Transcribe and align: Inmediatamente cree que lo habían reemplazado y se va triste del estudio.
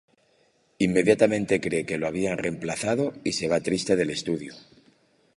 Inmediatamente 0.87 1.61
cree 1.61 1.85
que 1.85 1.99
lo 1.99 2.07
habían 2.07 2.39
reemplazado 2.39 3.13
y 3.23 3.33
se 3.33 3.47
va 3.47 3.59
triste 3.59 3.95
del 3.95 4.09
estudio. 4.09 4.55